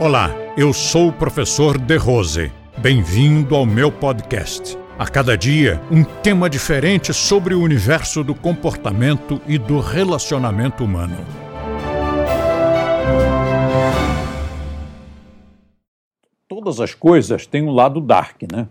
Olá, 0.00 0.30
eu 0.56 0.72
sou 0.72 1.08
o 1.08 1.12
professor 1.12 1.78
De 1.78 1.96
Rose. 1.96 2.50
Bem-vindo 2.78 3.54
ao 3.54 3.64
meu 3.64 3.92
podcast. 3.92 4.76
A 4.98 5.06
cada 5.06 5.38
dia, 5.38 5.80
um 5.88 6.02
tema 6.02 6.50
diferente 6.50 7.14
sobre 7.14 7.54
o 7.54 7.62
universo 7.62 8.24
do 8.24 8.34
comportamento 8.34 9.40
e 9.46 9.56
do 9.56 9.78
relacionamento 9.78 10.84
humano. 10.84 11.16
Todas 16.48 16.80
as 16.80 16.92
coisas 16.92 17.46
têm 17.46 17.62
um 17.62 17.70
lado 17.70 18.00
dark, 18.00 18.42
né? 18.52 18.66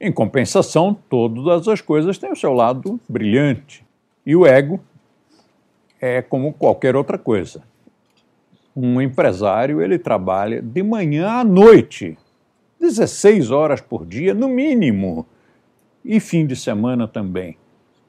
Em 0.00 0.10
compensação, 0.10 0.98
todas 1.08 1.68
as 1.68 1.80
coisas 1.80 2.18
têm 2.18 2.32
o 2.32 2.36
seu 2.36 2.52
lado 2.52 2.98
brilhante. 3.08 3.84
E 4.26 4.34
o 4.34 4.44
ego 4.44 4.80
é 6.00 6.20
como 6.20 6.52
qualquer 6.52 6.96
outra 6.96 7.16
coisa. 7.16 7.62
Um 8.76 9.00
empresário, 9.00 9.80
ele 9.80 9.98
trabalha 9.98 10.60
de 10.60 10.82
manhã 10.82 11.28
à 11.28 11.44
noite, 11.44 12.18
16 12.80 13.50
horas 13.50 13.80
por 13.80 14.04
dia, 14.04 14.34
no 14.34 14.48
mínimo, 14.48 15.26
e 16.04 16.18
fim 16.18 16.44
de 16.44 16.56
semana 16.56 17.06
também. 17.06 17.56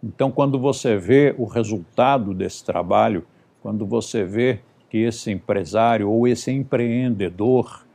Então, 0.04 0.32
quando 0.32 0.60
você 0.60 0.98
vê 0.98 1.34
o 1.38 1.46
resultado 1.46 2.34
desse 2.34 2.64
trabalho, 2.64 3.26
quando 3.62 3.86
você 3.86 4.24
vê 4.24 4.60
que 4.90 4.98
esse 4.98 5.32
empresário 5.32 6.10
ou 6.10 6.28
esse 6.28 6.52
empreendedor 6.52 7.86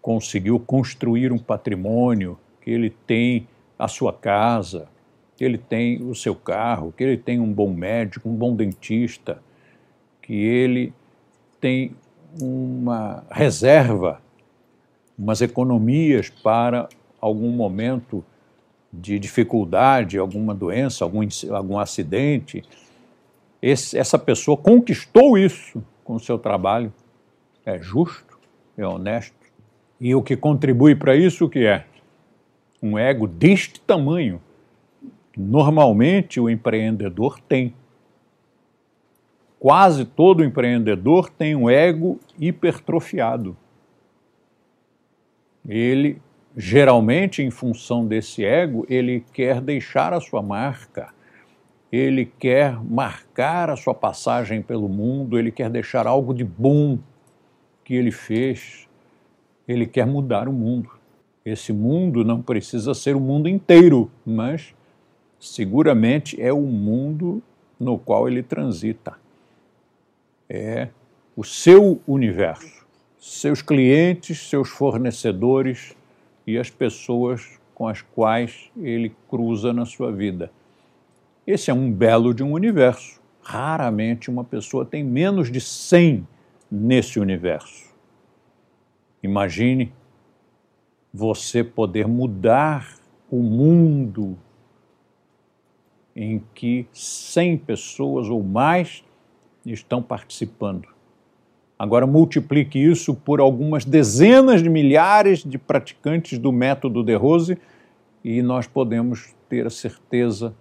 conseguiu 0.00 0.58
construir 0.58 1.32
um 1.32 1.38
patrimônio, 1.38 2.38
que 2.60 2.70
ele 2.70 2.90
tem 3.06 3.46
a 3.78 3.88
sua 3.88 4.12
casa, 4.12 4.88
que 5.36 5.44
ele 5.44 5.58
tem 5.58 6.02
o 6.02 6.14
seu 6.14 6.34
carro, 6.34 6.92
que 6.96 7.02
ele 7.02 7.16
tem 7.16 7.40
um 7.40 7.52
bom 7.52 7.72
médico, 7.72 8.28
um 8.28 8.34
bom 8.34 8.54
dentista, 8.54 9.42
que 10.20 10.34
ele 10.34 10.92
tem 11.62 11.94
uma 12.42 13.24
reserva, 13.30 14.20
umas 15.16 15.40
economias 15.40 16.28
para 16.28 16.88
algum 17.20 17.50
momento 17.52 18.24
de 18.92 19.16
dificuldade, 19.16 20.18
alguma 20.18 20.52
doença, 20.52 21.04
algum, 21.04 21.20
algum 21.50 21.78
acidente. 21.78 22.64
Esse, 23.62 23.96
essa 23.96 24.18
pessoa 24.18 24.56
conquistou 24.56 25.38
isso 25.38 25.82
com 26.02 26.14
o 26.16 26.20
seu 26.20 26.36
trabalho. 26.36 26.92
É 27.64 27.80
justo, 27.80 28.38
é 28.76 28.84
honesto. 28.84 29.36
E 30.00 30.14
o 30.16 30.22
que 30.22 30.36
contribui 30.36 30.96
para 30.96 31.14
isso 31.14 31.44
o 31.44 31.48
que 31.48 31.64
é? 31.64 31.86
Um 32.82 32.98
ego 32.98 33.28
deste 33.28 33.80
tamanho 33.80 34.40
normalmente 35.36 36.40
o 36.40 36.50
empreendedor 36.50 37.38
tem. 37.48 37.72
Quase 39.62 40.04
todo 40.04 40.42
empreendedor 40.42 41.30
tem 41.30 41.54
um 41.54 41.70
ego 41.70 42.18
hipertrofiado. 42.36 43.56
Ele, 45.64 46.20
geralmente, 46.56 47.44
em 47.44 47.48
função 47.48 48.04
desse 48.04 48.44
ego, 48.44 48.84
ele 48.90 49.24
quer 49.32 49.60
deixar 49.60 50.12
a 50.12 50.20
sua 50.20 50.42
marca, 50.42 51.14
ele 51.92 52.26
quer 52.26 52.76
marcar 52.82 53.70
a 53.70 53.76
sua 53.76 53.94
passagem 53.94 54.60
pelo 54.60 54.88
mundo, 54.88 55.38
ele 55.38 55.52
quer 55.52 55.70
deixar 55.70 56.08
algo 56.08 56.34
de 56.34 56.42
bom 56.42 56.98
que 57.84 57.94
ele 57.94 58.10
fez, 58.10 58.88
ele 59.68 59.86
quer 59.86 60.08
mudar 60.08 60.48
o 60.48 60.52
mundo. 60.52 60.90
Esse 61.44 61.72
mundo 61.72 62.24
não 62.24 62.42
precisa 62.42 62.94
ser 62.94 63.14
o 63.14 63.20
mundo 63.20 63.48
inteiro, 63.48 64.10
mas 64.26 64.74
seguramente 65.38 66.42
é 66.42 66.52
o 66.52 66.62
mundo 66.62 67.40
no 67.78 67.96
qual 67.96 68.26
ele 68.26 68.42
transita. 68.42 69.21
É 70.54 70.88
o 71.34 71.42
seu 71.42 71.98
universo, 72.06 72.84
seus 73.18 73.62
clientes, 73.62 74.50
seus 74.50 74.68
fornecedores 74.68 75.96
e 76.46 76.58
as 76.58 76.68
pessoas 76.68 77.58
com 77.74 77.88
as 77.88 78.02
quais 78.02 78.70
ele 78.76 79.16
cruza 79.30 79.72
na 79.72 79.86
sua 79.86 80.12
vida. 80.12 80.52
Esse 81.46 81.70
é 81.70 81.74
um 81.74 81.90
belo 81.90 82.34
de 82.34 82.42
um 82.42 82.52
universo. 82.52 83.18
Raramente 83.42 84.28
uma 84.28 84.44
pessoa 84.44 84.84
tem 84.84 85.02
menos 85.02 85.50
de 85.50 85.58
100 85.58 86.28
nesse 86.70 87.18
universo. 87.18 87.90
Imagine 89.22 89.90
você 91.10 91.64
poder 91.64 92.06
mudar 92.06 92.94
o 93.30 93.38
mundo 93.38 94.36
em 96.14 96.42
que 96.54 96.86
100 96.92 97.56
pessoas 97.56 98.28
ou 98.28 98.42
mais 98.42 99.02
estão 99.66 100.02
participando. 100.02 100.88
Agora 101.78 102.06
multiplique 102.06 102.78
isso 102.78 103.14
por 103.14 103.40
algumas 103.40 103.84
dezenas 103.84 104.62
de 104.62 104.68
milhares 104.68 105.44
de 105.44 105.58
praticantes 105.58 106.38
do 106.38 106.52
método 106.52 107.02
de 107.02 107.14
Rose 107.14 107.58
e 108.22 108.40
nós 108.42 108.66
podemos 108.66 109.34
ter 109.48 109.66
a 109.66 109.70
certeza 109.70 110.54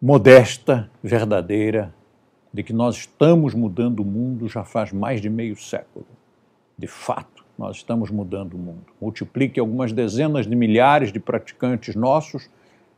modesta, 0.00 0.90
verdadeira, 1.02 1.94
de 2.52 2.62
que 2.62 2.72
nós 2.72 2.96
estamos 2.96 3.54
mudando 3.54 4.00
o 4.00 4.04
mundo 4.04 4.48
já 4.48 4.64
faz 4.64 4.92
mais 4.92 5.20
de 5.20 5.30
meio 5.30 5.56
século. 5.56 6.06
De 6.76 6.86
fato, 6.86 7.44
nós 7.56 7.76
estamos 7.76 8.10
mudando 8.10 8.54
o 8.54 8.58
mundo. 8.58 8.86
Multiplique 9.00 9.60
algumas 9.60 9.92
dezenas 9.92 10.46
de 10.46 10.54
milhares 10.54 11.12
de 11.12 11.20
praticantes 11.20 11.94
nossos 11.94 12.48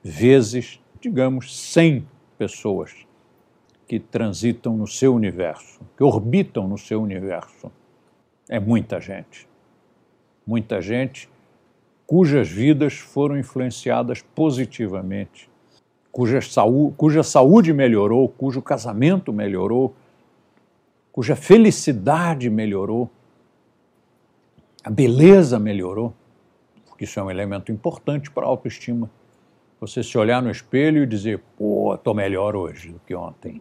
vezes 0.02 0.80
digamos, 1.00 1.56
100 1.56 2.06
pessoas 2.38 3.05
que 3.86 4.00
transitam 4.00 4.76
no 4.76 4.86
seu 4.86 5.14
universo, 5.14 5.80
que 5.96 6.02
orbitam 6.02 6.66
no 6.66 6.76
seu 6.76 7.00
universo. 7.00 7.70
É 8.48 8.58
muita 8.58 9.00
gente. 9.00 9.48
Muita 10.46 10.80
gente 10.80 11.28
cujas 12.06 12.48
vidas 12.48 12.94
foram 12.94 13.36
influenciadas 13.36 14.22
positivamente, 14.22 15.50
cuja, 16.12 16.40
saúde, 16.40 16.94
cuja 16.96 17.22
saúde 17.22 17.72
melhorou, 17.72 18.28
cujo 18.28 18.62
casamento 18.62 19.32
melhorou, 19.32 19.94
cuja 21.10 21.34
felicidade 21.34 22.48
melhorou, 22.48 23.10
a 24.84 24.90
beleza 24.90 25.58
melhorou, 25.58 26.14
porque 26.86 27.04
isso 27.04 27.18
é 27.18 27.22
um 27.22 27.30
elemento 27.30 27.72
importante 27.72 28.30
para 28.30 28.46
a 28.46 28.48
autoestima 28.48 29.10
você 29.78 30.02
se 30.02 30.16
olhar 30.16 30.40
no 30.40 30.50
espelho 30.50 31.02
e 31.02 31.06
dizer, 31.06 31.38
pô, 31.58 31.94
estou 31.94 32.14
melhor 32.14 32.56
hoje 32.56 32.92
do 32.92 33.00
que 33.00 33.14
ontem, 33.14 33.60